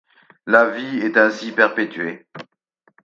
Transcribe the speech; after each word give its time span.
La 0.47 0.71
vie 0.71 0.97
est 0.97 1.15
ainsi 1.15 1.51
perpétuée. 1.51 2.25